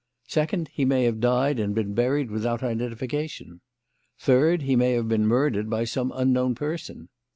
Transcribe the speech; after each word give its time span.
Second, 0.27 0.69
he 0.69 0.83
may 0.83 1.03
have 1.03 1.19
died 1.19 1.59
and 1.59 1.75
been 1.75 1.93
buried 1.93 2.31
without 2.31 2.63
identification. 2.63 3.61
Third, 4.17 4.63
he 4.63 4.75
may 4.75 4.93
have 4.93 5.07
been 5.07 5.27
murdered 5.27 5.69
by 5.69 5.83
some 5.83 6.11
unknown 6.15 6.55
person. 6.55 7.09